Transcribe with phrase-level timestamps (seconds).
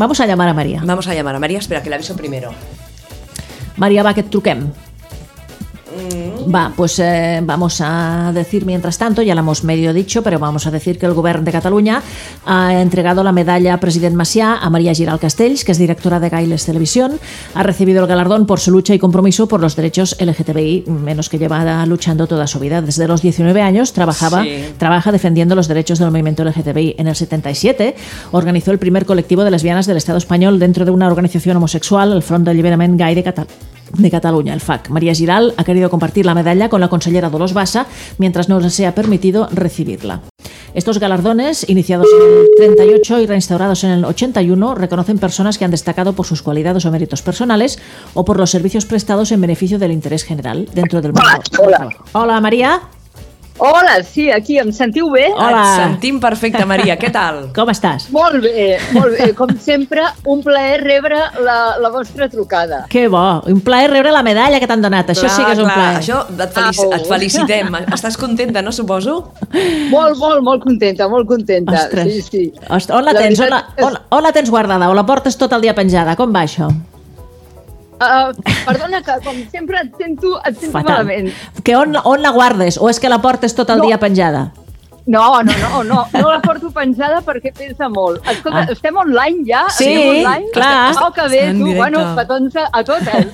[0.00, 0.80] Vamos a llamar a María.
[0.82, 2.52] Vamos a llamar a María, espera que la aviso primero.
[3.76, 4.72] María, va, que truquem.
[6.48, 10.66] Va, pues eh, vamos a decir mientras tanto, ya lo hemos medio dicho, pero vamos
[10.66, 12.02] a decir que el Gobierno de Cataluña
[12.46, 16.64] ha entregado la medalla President Macià a María Giral Castells, que es directora de Gailes
[16.64, 17.18] Televisión.
[17.54, 21.38] Ha recibido el galardón por su lucha y compromiso por los derechos LGTBI, menos que
[21.38, 22.80] lleva luchando toda su vida.
[22.82, 24.64] Desde los 19 años trabajaba, Sí.
[24.78, 26.94] trabaja defendiendo los derechos del movimiento LGTBI.
[26.98, 27.94] En el 77
[28.32, 32.22] organizó el primer colectivo de lesbianas del Estado español dentro de una organización homosexual, el
[32.22, 33.54] Front d'Alliberament Gai de Cataluña
[33.92, 34.88] de Cataluña, el FAC.
[34.90, 37.86] María Giral ha querido compartir la medalla con la consellera Dolors Bassa
[38.18, 40.20] mientras no les sea permitido recibirla.
[40.72, 45.72] Estos galardones, iniciados en el 38 y reinstaurados en el 81, reconocen personas que han
[45.72, 47.78] destacado por sus cualidades o méritos personales
[48.14, 51.28] o por los servicios prestados en beneficio del interés general dentro del mundo.
[51.58, 51.88] Hola.
[52.12, 52.82] Hola, María.
[53.60, 55.26] Hola, sí, aquí, em sentiu bé?
[55.36, 55.60] Hola.
[55.60, 56.94] Et sentim perfecte, Maria.
[56.96, 57.42] Què tal?
[57.56, 58.06] Com estàs?
[58.14, 59.26] Molt bé, molt bé.
[59.36, 62.86] Com sempre, un plaer rebre la, la vostra trucada.
[62.88, 63.20] Que bo.
[63.52, 65.12] Un plaer rebre la medalla que t'han donat.
[65.12, 65.98] Això sí que és un plaer.
[66.00, 66.94] Això et, felici Au.
[66.96, 67.76] et felicitem.
[67.92, 69.18] Estàs contenta, no, suposo?
[69.92, 71.84] Molt, molt, molt contenta, molt contenta.
[71.84, 72.08] Ostres.
[72.08, 72.46] Sí, sí.
[72.64, 73.44] Ostres, on la, tens?
[73.44, 74.88] On la, on, on la tens guardada?
[74.88, 76.16] O la portes tot el dia penjada?
[76.16, 76.72] Com va això?
[78.00, 78.32] Uh,
[78.64, 81.28] perdona que, com sempre, et sento, et sento malament.
[81.62, 82.78] Que on, on la guardes?
[82.80, 83.84] O és que la portes tot el No.
[83.86, 84.52] dia penjada?
[85.06, 88.20] No, no, no, no, no la porto penjada perquè pesa molt.
[88.30, 88.66] Escolta, Ah.
[88.72, 89.62] estem online ja?
[89.70, 90.50] Sí, Estem online?
[90.52, 90.94] clar.
[91.02, 91.76] Oh, que bé, tu, directe.
[91.78, 93.26] bueno, petons a, a totes.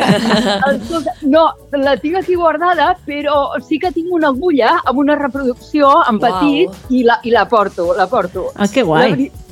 [0.73, 5.91] Escolta, no, la tinc aquí guardada, però sí que tinc una agulla amb una reproducció
[6.09, 8.53] en petit i la, i la porto, la porto.
[8.57, 9.11] Ah, que guai.
[9.11, 9.46] La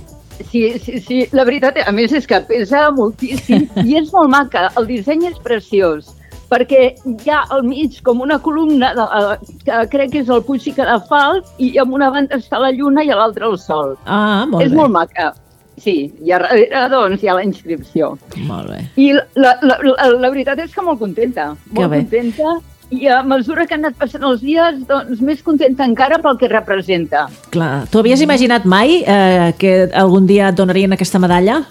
[0.51, 1.21] Sí, sí, sí.
[1.33, 4.69] La veritat, a més, és que pesa moltíssim i és molt maca.
[4.79, 6.13] El disseny és preciós
[6.51, 10.43] perquè hi ha al mig com una columna de, eh, que crec que és el
[10.47, 13.97] Puig i Cadafalc i amb una banda està la lluna i a l'altra el sol.
[14.05, 14.77] Ah, molt és bé.
[14.77, 15.33] molt maca.
[15.81, 18.13] Sí, i a darrere, doncs, hi ha la inscripció.
[18.47, 18.85] Molt bé.
[19.01, 22.05] I la, la, la, la veritat és que molt contenta, Que molt bé.
[22.05, 22.55] contenta.
[22.95, 26.48] I a mesura que han anat passant els dies, doncs més contenta encara pel que
[26.52, 27.27] representa.
[27.55, 27.86] Clar.
[27.91, 31.63] Tu havies imaginat mai eh, que algun dia et donarien aquesta medalla?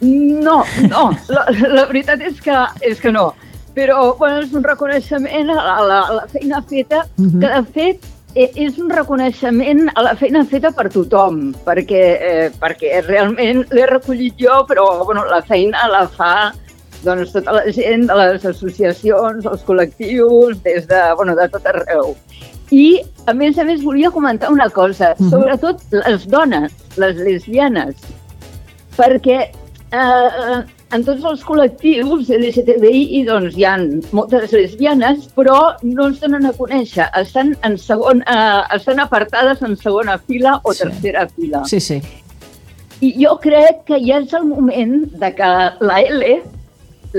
[0.00, 0.58] No,
[0.90, 3.30] no, la, la veritat és que, és que no.
[3.76, 7.40] Però bueno, és un reconeixement a la, a la, a la feina feta, Mhm.
[7.40, 12.50] que de fet eh, és un reconeixement a la feina feta per tothom, perquè, eh,
[12.60, 16.52] perquè realment l'he recollit jo, però bueno, la feina la fa
[17.06, 22.14] doncs, tota la gent de les associacions, els col·lectius, des de, bueno, de tot arreu.
[22.74, 23.00] I,
[23.30, 25.30] a més a més, volia comentar una cosa, Mhm.
[25.30, 27.94] sobretot les dones, les lesbianes,
[28.96, 29.46] perquè
[29.92, 30.58] eh,
[30.90, 33.76] en tots els col·lectius LGTBI doncs, hi ha
[34.12, 37.06] moltes lesbianes, però no es donen a conèixer.
[37.20, 40.82] Estan, en segon, eh, estan apartades en segona fila o Sí.
[40.84, 41.64] tercera fila.
[41.66, 42.02] Sí, sí.
[43.00, 45.48] I jo crec que ja és el moment de que
[45.80, 46.42] la L,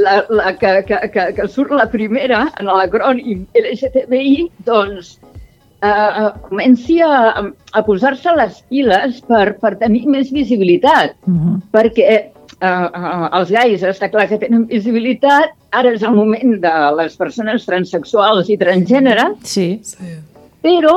[0.03, 5.17] la, la que, que, que, que surt la primera en l'acrònim LGTBI, doncs
[5.81, 7.43] eh, comenci a,
[7.73, 11.55] a posar-se les piles per, per tenir més visibilitat Uh -huh.
[11.73, 12.31] perquè eh,
[12.61, 17.65] eh, els gais està clar que tenen visibilitat, ara és el moment de les persones
[17.65, 19.79] transexuals i transgènere, Sí.
[19.83, 20.17] Sí.
[20.63, 20.95] però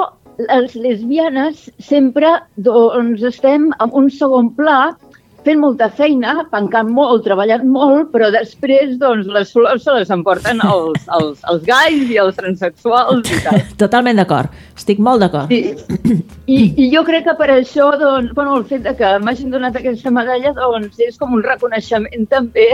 [0.49, 4.97] les lesbianes sempre doncs, estem en un segon pla
[5.45, 10.63] fent molta feina, pencant molt, treballant molt, però després doncs, les flors se les emporten
[10.73, 13.63] els, els, els gais i els transexuals i tal.
[13.81, 14.57] Totalment d'acord.
[14.77, 15.53] Estic molt d'acord.
[15.53, 16.21] Sí.
[16.51, 19.79] I, I jo crec que per això, doncs, bueno, el fet de que m'hagin donat
[19.79, 22.69] aquesta medalla doncs, és com un reconeixement també,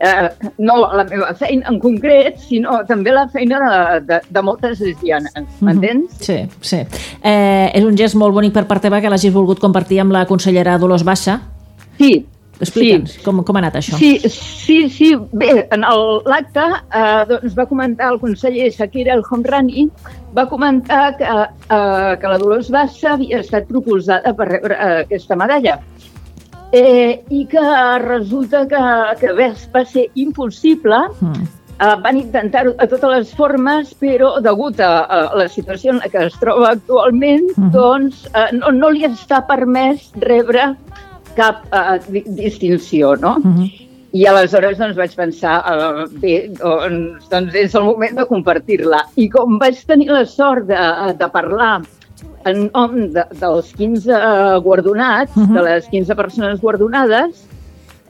[0.00, 0.28] eh,
[0.58, 5.36] no la meva feina en concret, sinó també la feina de, de, de moltes lesbianes,
[5.60, 6.16] m'entens?
[6.24, 6.82] Sí, sí.
[7.22, 10.26] Eh, és un gest molt bonic per part teva que l'hagis volgut compartir amb la
[10.30, 11.40] consellera Dolors Bassa.
[12.00, 12.12] Sí.
[12.60, 13.96] Explica'ns, com, com ha anat això?
[13.96, 15.14] Sí, sí, sí.
[15.32, 15.84] Bé, en
[16.28, 19.86] l'acte eh, doncs va comentar el conseller Shakira El Homrani,
[20.36, 25.38] va comentar que, eh, que la Dolors Bassa havia estat proposada per rebre eh, aquesta
[25.40, 25.78] medalla
[26.72, 27.64] eh, i que
[28.04, 28.84] resulta que,
[29.22, 31.48] que bé, va ser impossible Mm.
[31.80, 36.10] Uh, van intentar-ho de totes les formes, però degut a, a la situació en la
[36.12, 37.70] que es troba actualment, Mhm.
[37.72, 40.74] doncs uh, no, no li està permès rebre
[41.36, 43.36] cap uh, di distinció, no?
[43.38, 43.70] Uh -huh.
[44.12, 49.04] I aleshores doncs, vaig pensar, uh, bé, doncs, doncs és el moment de compartir-la.
[49.16, 50.76] I com vaig tenir la sort de,
[51.18, 51.82] de parlar
[52.44, 54.12] en nom de, dels 15
[54.62, 55.54] guardonats, Mhm.
[55.54, 57.46] de les 15 persones guardonades,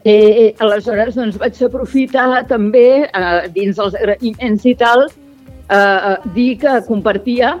[0.03, 5.05] Eh, aleshores, doncs, vaig aprofitar també, eh, dins els agraïments i tal,
[5.69, 7.59] eh, dir que compartia,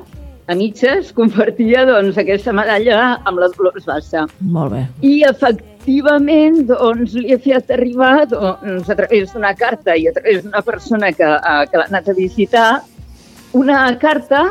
[0.51, 4.25] a mitges, compartia doncs, aquesta medalla amb la Dolors Bassa.
[4.43, 4.81] Molt bé.
[5.07, 10.43] I efectivament, doncs, li he fet arribar doncs, a través d'una carta i a través
[10.43, 12.69] d'una persona que, uh, que l'ha anat a visitar
[13.53, 14.45] una carta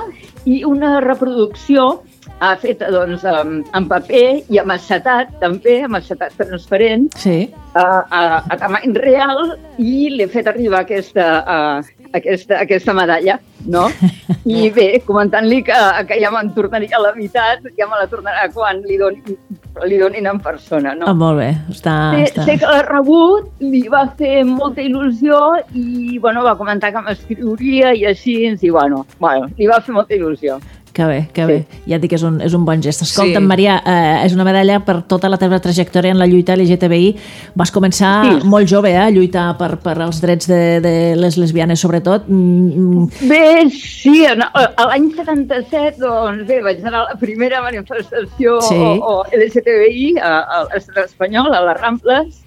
[0.49, 2.03] i una reproducció
[2.41, 7.51] ha feta doncs, en, en paper i amb acetat, també, amb acetat transparent, Sí.
[7.77, 13.39] a, a, a tamany real i li he fet arribar aquesta, uh, aquesta, aquesta medalla,
[13.67, 13.87] no?
[14.49, 15.77] I bé, comentant-li que,
[16.09, 19.39] que ja me'n tornaria la meitat, ja me la tornarà quan li donin,
[19.87, 21.09] li donin en persona, no?
[21.11, 21.51] Ah, molt bé.
[21.73, 22.49] Està, Sé, està...
[22.49, 25.41] sé que l'ha rebut, li va fer molta il·lusió
[25.75, 30.17] i bueno, va comentar que m'escriuria i així, i bueno, bueno, li va fer molta
[30.17, 30.59] il·lusió.
[31.01, 31.47] Que bé, que Sí.
[31.47, 31.67] bé.
[31.89, 33.01] Ja et dic que és un, és un bon gest.
[33.07, 33.49] Escolta'm, Sí.
[33.49, 37.17] Maria, eh, és una medalla per tota la teva trajectòria en la lluita LGTBI.
[37.55, 38.11] Vas començar
[38.41, 38.47] Sí.
[38.47, 42.29] molt jove eh, a lluitar per, per els drets de, de les lesbianes, sobretot.
[42.29, 48.61] Mm, mm, Bé, sí, a l'any 77, doncs bé, vaig anar a la primera manifestació
[48.61, 48.75] Sí.
[48.77, 52.43] o, o LGTBI a, a l'estat espanyol, a les Rambles,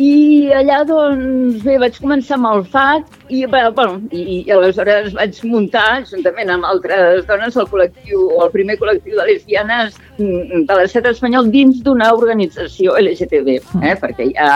[0.00, 5.36] i allà, doncs, bé, vaig començar amb el FAC i, bueno, i, i aleshores vaig
[5.44, 10.78] muntar, juntament amb altres dones, el col·lectiu, o el primer col·lectiu de lesbianes mm, de
[10.80, 13.94] l'estat espanyol dins d'una organització LGTB, eh?
[14.00, 14.50] perquè ja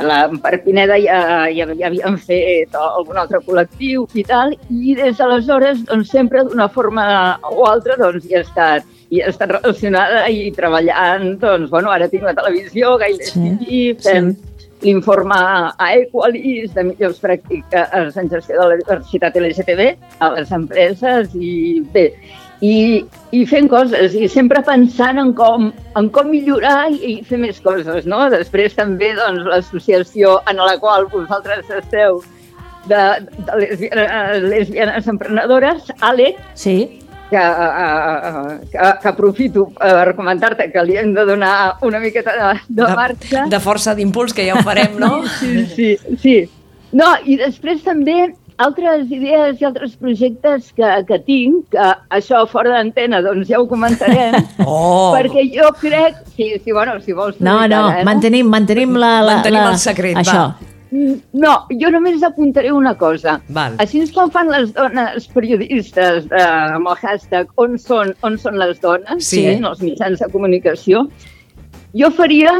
[0.00, 1.18] a la per Pineda ja,
[1.52, 6.70] ja, ja havien fet algun altre col·lectiu i tal, i des d'aleshores, doncs, sempre d'una
[6.72, 7.04] forma
[7.44, 12.08] o altra, doncs, hi he estat i he estat relacionada i treballant, doncs, bueno, ara
[12.10, 14.34] tinc la televisió, gaire Sí, sí, fem
[14.80, 19.90] l'informe a Equalis de millors pràctiques en gestió de la diversitat LGTB
[20.24, 22.06] a les empreses i bé,
[22.64, 22.74] i,
[23.36, 27.60] i fent coses i sempre pensant en com, en com millorar i, i fer més
[27.64, 28.22] coses, no?
[28.32, 32.22] Després també doncs, l'associació en la qual vosaltres esteu
[32.88, 33.02] de,
[33.46, 36.76] de lesbianes, lesbianes emprenedores, ALEC, sí,
[37.30, 41.54] que, eh, que, que aprofito per comentar-te que li hem de donar
[41.86, 43.46] una miqueta de, de marxa.
[43.50, 45.22] de força d'impuls, que ja ho farem, no?
[45.38, 45.90] Sí, sí,
[46.20, 46.36] sí.
[46.92, 52.74] No, i després també altres idees i altres projectes que, que tinc, que això fora
[52.74, 54.36] d'antena doncs ja ho comentarem,
[54.66, 55.14] Oh!
[55.16, 56.18] perquè jo crec...
[56.34, 57.38] Sí, sí, bueno, si vols...
[57.40, 59.20] no, no, ara, eh, mantenim, mantenim la...
[59.24, 59.70] la Mantenim la...
[59.72, 60.26] el secret, va.
[60.26, 60.44] Això.
[60.50, 63.40] Mm, No, jo només apuntaré una cosa.
[63.48, 63.76] Val.
[63.78, 68.58] Així és com fan les dones periodistes eh, amb el hashtag on són, on són
[68.58, 69.44] les dones, Sí.
[69.46, 71.04] en els mitjans de comunicació,
[71.94, 72.56] jo faria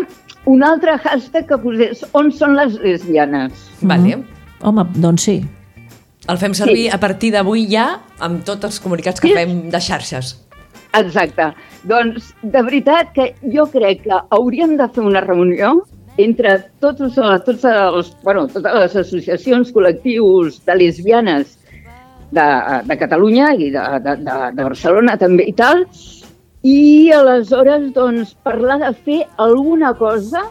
[0.46, 3.52] un altre hashtag que posés on són les lesbianes.
[3.82, 4.22] Vale.
[4.62, 5.40] Home, doncs sí.
[6.28, 6.94] El fem servir Sí.
[6.94, 9.34] a partir d'avui ja amb tots els comunicats que Sí.
[9.34, 10.36] fem de xarxes.
[10.94, 11.54] Exacte.
[11.84, 15.82] Doncs, de veritat que jo crec que hauríem de fer una reunió
[16.24, 21.56] entre tots, els- tots els, bueno, totes les associacions, col·lectius de lesbianes
[22.30, 22.46] de,
[22.86, 25.84] de Catalunya i de, de, de, de Barcelona també i tal,
[26.62, 30.44] i aleshores doncs, parlar de fer alguna cosa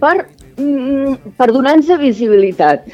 [0.00, 0.26] per,
[0.58, 2.88] mm, per donar-nos visibilitat,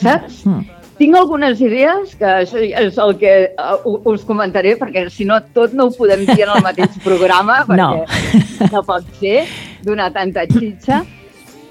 [0.00, 0.46] saps?
[0.48, 0.62] Mm.
[0.98, 5.72] Tinc algunes idees, que això és el que uh, us comentaré, perquè si no tot
[5.74, 7.88] no ho podem dir en el mateix programa, No.
[8.06, 9.40] perquè no, pot ser
[9.84, 11.02] donar tanta xitxa,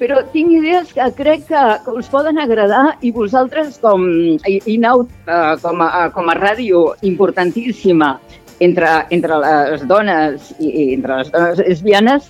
[0.02, 4.06] però tinc idees que crec que, que us poden agradar i vosaltres com
[4.50, 8.16] i, i Naut, uh, com, a, com a ràdio importantíssima
[8.62, 12.30] entre, entre les dones i, i entre les dones lesbianes,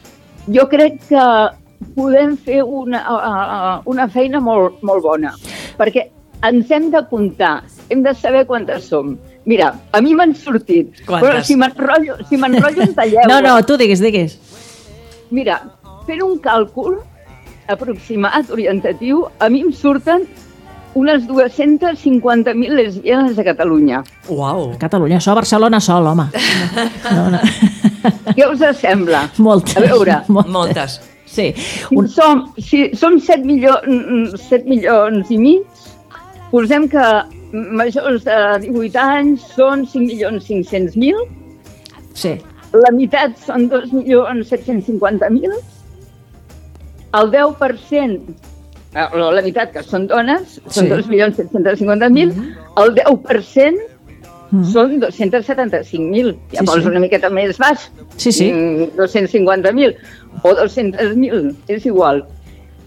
[0.52, 1.26] jo crec que
[1.96, 5.34] podem fer una, uh, una feina molt, molt bona,
[5.80, 6.10] perquè
[6.48, 9.16] ens hem d'apuntar, hem de saber quantes som.
[9.46, 11.24] Mira, a mi m'han sortit, Quantes?
[11.24, 13.28] però si m'enrotllo, si m'enrotllo en talleu.
[13.30, 14.38] No, no, tu digues, digues.
[15.32, 15.62] Mira,
[16.08, 16.98] fent un càlcul
[17.72, 20.26] aproximat, orientatiu, a mi em surten
[21.00, 24.02] unes 250.000 lesbianes a Catalunya.
[24.28, 24.74] Uau!
[24.80, 26.28] Catalunya, això, Barcelona sol, home.
[27.16, 27.40] No, no.
[28.36, 29.24] Què us sembla?
[29.40, 29.78] Moltes.
[29.80, 31.00] A veure, Moltes.
[31.32, 31.54] Sí.
[31.56, 35.86] si Un, som, si som 7, milions, 7 milions i mig,
[36.52, 37.06] posem que
[37.52, 41.24] majors de 18 anys són 5 milions 500.000,
[42.12, 42.36] sí.
[42.74, 45.52] La meitat són 2 milions 750.000,
[47.20, 48.36] el 10%,
[48.96, 50.90] eh, o la meitat que són dones, són Sí.
[50.90, 52.32] 2 milions 750.000,
[52.78, 53.88] el 10%
[54.52, 54.66] Mm.
[54.68, 56.90] són 275.000, Sí, llavors sí.
[56.90, 58.52] una miqueta més baix, Sí, sí.
[58.52, 59.96] mm, 250.000
[60.44, 62.26] o 200.000, és igual.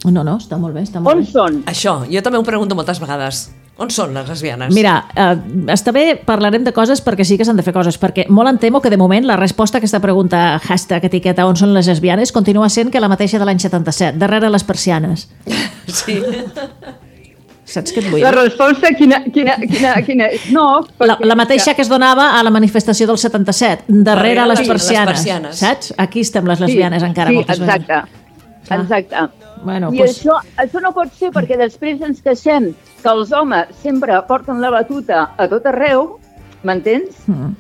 [0.04, 1.30] No, no, està molt bé, està molt On bé.
[1.30, 1.62] són?
[1.64, 3.50] Això, jo també ho pregunto moltes vegades.
[3.76, 4.70] On són les lesbianes?
[4.72, 5.32] Mira, eh,
[5.74, 8.58] està bé, parlarem de coses perquè sí que s'han de fer coses, perquè molt em
[8.62, 12.30] temo que de moment la resposta a aquesta pregunta hashtag etiqueta on són les lesbianes
[12.30, 15.28] continua sent que la mateixa de l'any 77, darrere les persianes.
[15.86, 16.16] Sí.
[17.64, 20.46] Saps què et vull La resposta, quina, quina, quina, quina és?
[20.52, 24.58] No, La, la mateixa que es donava a la manifestació del 77, darrere, Darrere les,
[24.58, 25.56] les- les persianes, persianes.
[25.62, 25.94] saps?
[25.98, 28.20] Aquí estem les lesbianes encara sí, moltes exacte, vegades.
[28.66, 28.80] Clar.
[28.80, 29.16] exacte.
[29.64, 32.70] Bueno, I pues, això, això no pot ser perquè després ens queixem
[33.02, 36.18] que els homes sempre porten la batuta a tot arreu,
[36.64, 37.16] m'entens?
[37.28, 37.52] mm,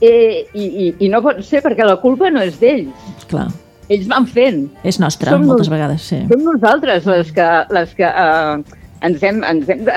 [0.00, 3.24] Eh, i, i, I no pot ser perquè la culpa no és d'ells.
[3.30, 3.46] clar,
[3.88, 4.66] Ells van fent.
[4.82, 6.18] és nostra, Som moltes nos- vegades, sí.
[6.28, 8.64] Som nosaltres les que, les que eh,
[9.02, 9.92] ens hem, ens hem de,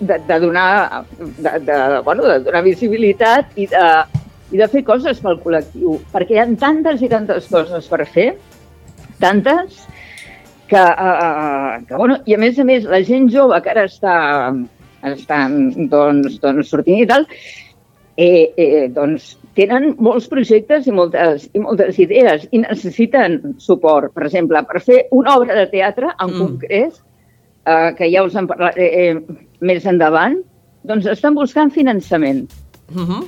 [0.00, 3.86] de, de, donar, de, de, bueno, de donar visibilitat i de,
[4.52, 5.98] i de fer coses pel col·lectiu.
[6.12, 8.36] Perquè hi ha tantes i tantes coses per fer,
[9.20, 9.86] tantes,
[10.68, 14.16] que, uh, que bueno, i a més a més la gent jove que ara està,
[15.08, 15.38] està
[15.90, 17.24] doncs, doncs sortint i tal,
[18.18, 24.12] eh, eh, doncs tenen molts projectes i moltes, i moltes idees i necessiten suport.
[24.14, 26.38] Per exemple, per fer una obra de teatre en Mm.
[26.38, 27.00] concret,
[27.66, 29.16] eh, que ja us en parlaré eh,
[29.60, 30.36] més endavant,
[30.84, 32.48] doncs estan buscant finançament.
[32.94, 33.24] Uh -huh.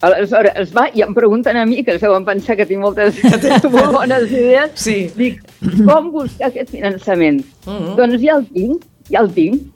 [0.00, 3.18] Aleshores, va, i em pregunten a mi, que es deuen pensar que tinc moltes
[3.72, 5.08] molt bones idees, Sí.
[5.16, 5.40] dic,
[5.88, 7.42] com buscar aquest finançament?
[7.66, 7.96] Mhm.
[7.98, 9.66] Doncs ja el tinc, ja el tinc.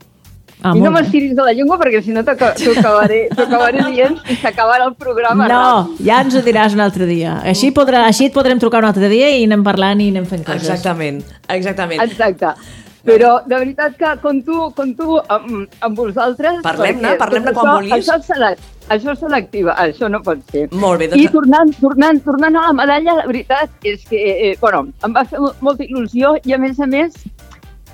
[0.63, 3.83] Ah, I no m'estiris de la llengua perquè si no t'aca- t'ho acabaré, t'ho acabaré
[3.91, 5.49] dient i s'acabarà el programa.
[5.51, 7.41] No, ja ens ho diràs un altre dia.
[7.43, 10.45] Així, podrà, així et podrem trucar un altre dia i anem parlant i anem fent
[10.47, 10.63] coses.
[10.71, 11.19] Exactament,
[11.51, 11.99] exactament.
[12.07, 12.55] Exacte.
[13.05, 16.61] Però de veritat que compto, compto amb, amb vosaltres.
[16.63, 17.93] Parlem-ne, parlem-ne quan això- vulguis.
[18.09, 20.69] Això, és selec- això és selectiva, això no pot ser.
[20.73, 24.57] Molt bé, doncs- I tornant, tornant, tornant a la medalla, la veritat és que, eh,
[24.61, 27.13] bueno, em va fer mo- molta il·lusió i a més a més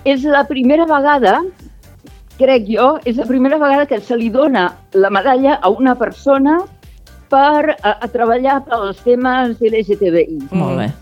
[0.05, 1.41] és la primera vegada,
[2.39, 6.61] crec jo, és la primera vegada que se li dona la medalla a una persona
[7.29, 10.49] per a, a treballar pels temes LGTBI.
[10.53, 10.93] Molt bé.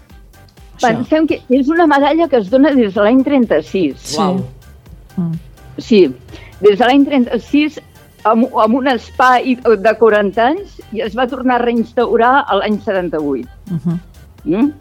[0.76, 0.86] Això.
[0.86, 4.16] Pensem que és una medalla que es dona des de l'any 36.
[4.18, 4.40] Uau.
[5.16, 5.32] Mm.
[5.78, 6.02] Sí,
[6.60, 7.80] des de l'any 36
[8.28, 12.78] amb, amb un espai de 40 anys i es va tornar a reinstaurar a l'any
[12.84, 13.48] 78.
[13.70, 13.98] Uh -huh.
[14.44, 14.72] Mm?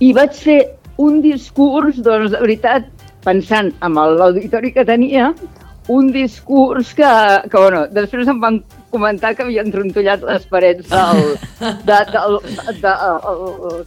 [0.00, 0.60] I vaig fer
[0.96, 2.84] un discurs, doncs, de veritat,
[3.24, 5.32] pensant en l'auditori que tenia,
[5.88, 7.08] un discurs que,
[7.50, 8.60] que bueno, després em van
[8.92, 11.22] comentar que havien trontollat les parets del,
[11.88, 12.92] de, del, de, de,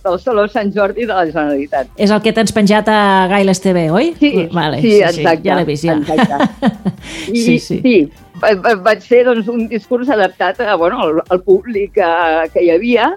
[0.03, 1.91] del Saló Sant Jordi de la Generalitat.
[2.01, 4.11] És el que tens penjat a Gailes TV, oi?
[4.19, 5.45] Sí, vale, sí, exacte.
[5.47, 5.95] ja l'he vist, ja.
[6.01, 6.71] Exacte.
[7.35, 7.79] I, sí, sí.
[7.85, 7.95] sí
[8.41, 12.09] va- va- vaig fer doncs, un discurs adaptat a, bueno, al, al públic que,
[12.53, 13.11] que hi havia,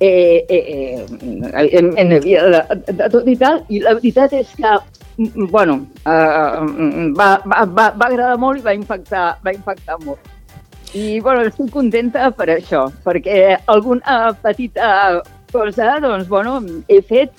[0.00, 1.06] eh, eh, eh,
[1.62, 2.62] evidentment hi havia de,
[2.92, 4.74] de tot i tal, i la veritat és que
[5.18, 10.34] mm, bueno, eh, va, va, va, va agradar molt i va impactar, va impactar molt.
[10.96, 15.20] I bueno, estic contenta per això, perquè alguna petita
[15.52, 17.32] cosa doncs, bueno, he fet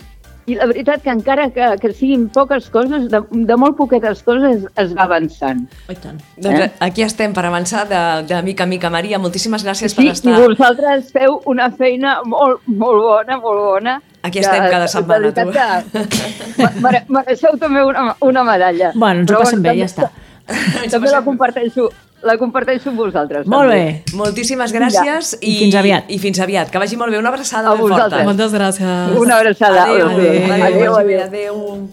[0.50, 4.65] i la veritat que encara que, que siguin poques coses, de, de molt poquetes coses
[4.75, 5.65] es va avançant.
[5.88, 6.18] Oh, i tant.
[6.38, 6.70] Doncs Eh?
[6.89, 8.89] aquí estem per avançar de, de mica a mica.
[8.89, 10.38] Maria, moltíssimes gràcies per Sí, i estar...
[10.41, 13.98] vosaltres feu una feina molt, molt bona, molt bona.
[14.24, 18.91] Aquí estem cada setmana, veritat que mere- mereixeu també una, una medalla.
[18.96, 20.10] Bueno, ens ho passem bé, ja està.
[20.89, 21.88] També la comparteixo,
[22.24, 23.48] la comparteixo amb vosaltres.
[23.48, 24.04] Molt també.
[24.10, 24.18] bé.
[24.18, 26.04] Moltíssimes gràcies I fins aviat.
[26.10, 26.70] I fins aviat.
[26.70, 27.18] Que vagi molt bé.
[27.20, 27.96] Una abraçada A ben forta.
[27.96, 28.26] vosaltres.
[28.26, 29.18] Moltes gràcies.
[29.20, 29.84] Una abraçada.
[29.84, 30.66] Adéu, Adéu, adéu, adéu.
[30.66, 31.22] adéu, adéu.
[31.24, 31.88] adéu.